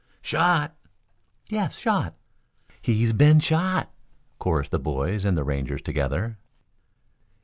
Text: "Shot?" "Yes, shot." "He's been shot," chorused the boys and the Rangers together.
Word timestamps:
"Shot?" 0.23 0.75
"Yes, 1.47 1.75
shot." 1.77 2.15
"He's 2.81 3.13
been 3.13 3.39
shot," 3.39 3.93
chorused 4.39 4.71
the 4.71 4.79
boys 4.79 5.25
and 5.25 5.37
the 5.37 5.43
Rangers 5.43 5.83
together. 5.83 6.39